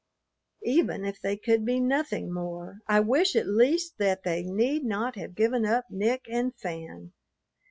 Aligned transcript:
Even 0.65 1.05
if 1.05 1.21
they 1.21 1.37
could 1.37 1.63
be 1.63 1.79
nothing 1.79 2.33
more, 2.33 2.79
I 2.87 3.01
wish 3.01 3.35
at 3.35 3.45
least 3.47 3.99
that 3.99 4.23
they 4.23 4.41
need 4.41 4.83
not 4.83 5.15
have 5.15 5.35
given 5.35 5.63
up 5.63 5.85
Nick 5.91 6.25
and 6.27 6.55
Fan! 6.55 7.13